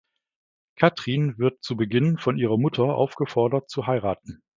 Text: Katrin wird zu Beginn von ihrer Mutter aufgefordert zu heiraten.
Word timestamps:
Katrin 0.77 1.37
wird 1.37 1.61
zu 1.61 1.77
Beginn 1.77 2.17
von 2.17 2.35
ihrer 2.35 2.57
Mutter 2.57 2.85
aufgefordert 2.95 3.69
zu 3.69 3.85
heiraten. 3.85 4.41